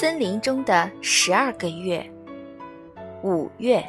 [0.00, 2.08] 森林中的十二个月，
[3.24, 3.84] 五月。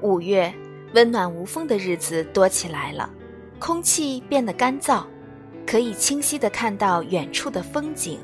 [0.00, 0.54] 五月，
[0.94, 3.10] 温暖无风的日子多起来了，
[3.58, 5.02] 空气变得干燥，
[5.66, 8.20] 可以清晰的看到远处的风景。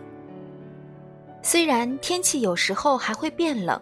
[1.43, 3.81] 虽然天气有时候还会变冷，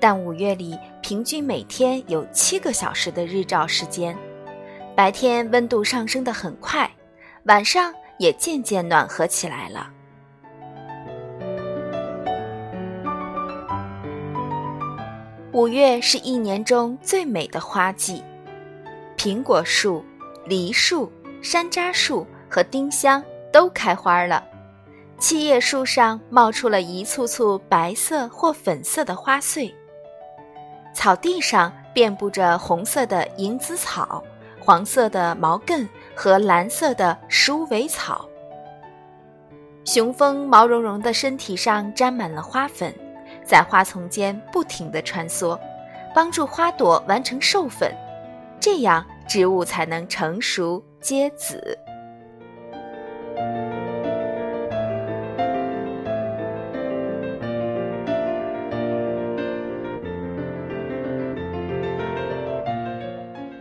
[0.00, 4.18] 但五月里平均每天有七个小时的日照时间。
[4.94, 6.90] 白天温度上升的很快，
[7.44, 9.90] 晚上也渐渐暖和起来了。
[15.52, 18.22] 五月是一年中最美的花季，
[19.16, 20.04] 苹果树、
[20.44, 21.10] 梨树、
[21.42, 24.44] 山楂树和丁香都开花了，
[25.18, 29.74] 七叶树上冒出了一簇簇白色或粉色的花穗，
[30.94, 34.22] 草地上遍布着红色的银子草。
[34.64, 38.28] 黄色的毛茛和蓝色的鼠尾草，
[39.84, 42.94] 雄蜂毛茸茸的身体上沾满了花粉，
[43.44, 45.58] 在花丛间不停地穿梭，
[46.14, 47.92] 帮助花朵完成授粉，
[48.60, 51.76] 这样植物才能成熟结籽。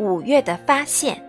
[0.02, 1.24] 五月的发现，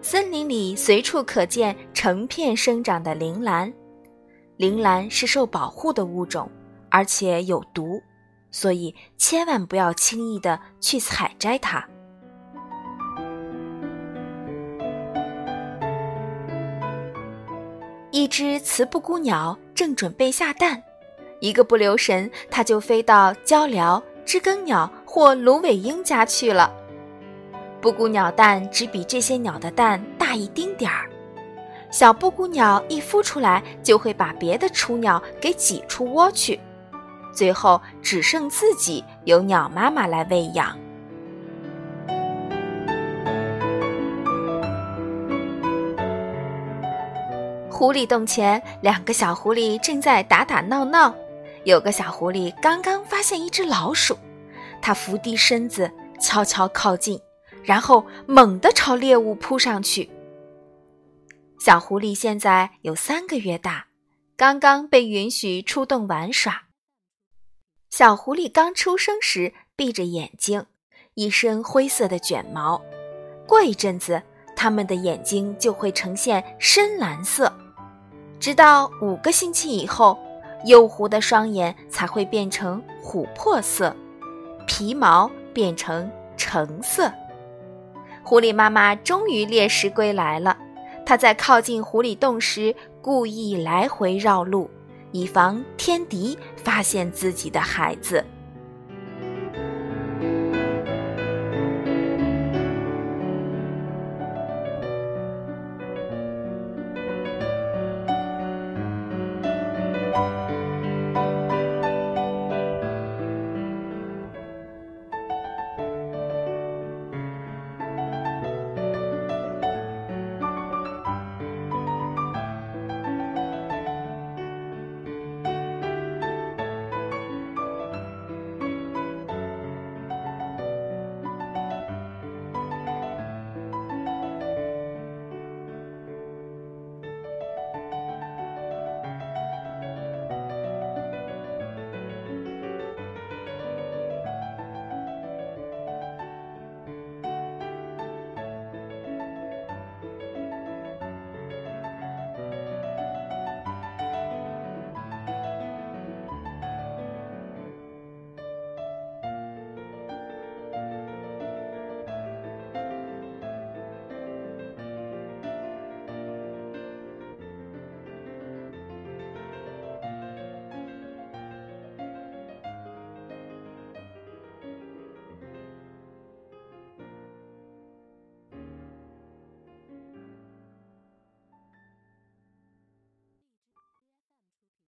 [0.00, 3.72] 森林里随处可见成片生长的铃兰。
[4.56, 6.48] 铃兰是受保护的物种，
[6.88, 8.00] 而且有毒，
[8.52, 11.84] 所以千万不要轻易的去采摘它。
[18.12, 20.80] 一只雌布谷鸟正准备下蛋，
[21.40, 26.76] 一个不留神，它就飞到鹪鹩、知更鸟或芦苇鹰家去了。
[27.80, 31.08] 布谷鸟蛋只比这些鸟的蛋大一丁点儿，
[31.90, 36.60] 小布谷鸟一孵出来就会把别的雏鸟给挤出窝去，
[37.32, 40.76] 最后只剩自己由鸟妈妈来喂养。
[47.70, 51.14] 狐狸洞前，两个小狐狸正在打打闹闹，
[51.64, 54.18] 有个小狐狸刚刚发现一只老鼠，
[54.82, 55.90] 它伏低身子，
[56.20, 57.18] 悄悄靠近。
[57.62, 60.10] 然后猛地朝猎物扑上去。
[61.58, 63.86] 小狐狸现在有三个月大，
[64.36, 66.62] 刚刚被允许出洞玩耍。
[67.90, 70.64] 小狐狸刚出生时闭着眼睛，
[71.14, 72.80] 一身灰色的卷毛，
[73.46, 74.22] 过一阵子，
[74.56, 77.52] 它们的眼睛就会呈现深蓝色，
[78.38, 80.18] 直到五个星期以后，
[80.64, 83.94] 幼狐的双眼才会变成琥珀色，
[84.66, 87.12] 皮毛变成橙色。
[88.22, 90.56] 狐狸妈妈终于猎食归来了。
[91.04, 94.70] 它在靠近狐狸洞时，故意来回绕路，
[95.10, 98.24] 以防天敌发现自己的孩子。